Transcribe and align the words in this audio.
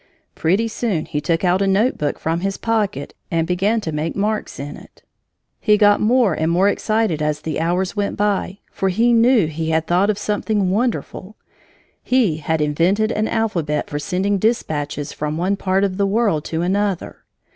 Pretty 0.33 0.67
soon 0.67 1.05
he 1.05 1.21
took 1.21 1.43
out 1.43 1.61
a 1.61 1.67
notebook 1.67 2.17
from 2.17 2.39
his 2.39 2.57
pocket 2.57 3.13
and 3.29 3.45
began 3.45 3.79
to 3.81 3.91
make 3.91 4.15
marks 4.15 4.59
in 4.59 4.75
it. 4.75 5.03
He 5.59 5.77
got 5.77 6.01
more 6.01 6.33
and 6.33 6.49
more 6.51 6.67
excited 6.69 7.21
as 7.21 7.41
the 7.41 7.59
hours 7.59 7.95
went 7.95 8.17
by, 8.17 8.57
for 8.71 8.89
he 8.89 9.13
knew 9.13 9.45
he 9.45 9.69
had 9.69 9.85
thought 9.85 10.09
of 10.09 10.17
something 10.17 10.71
wonderful. 10.71 11.35
He 12.01 12.37
had 12.37 12.61
invented 12.61 13.11
an 13.11 13.27
alphabet 13.27 13.91
for 13.91 13.99
sending 13.99 14.39
dispatches 14.39 15.13
from 15.13 15.37
one 15.37 15.55
part 15.55 15.83
of 15.83 15.97
the 15.97 16.07
world 16.07 16.45
to 16.45 16.63
another! 16.63 17.17